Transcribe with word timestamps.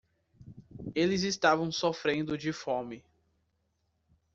Eles 0.95 1.21
estavam 1.21 1.71
sofrendo 1.71 2.35
de 2.35 2.51
fome. 2.51 3.03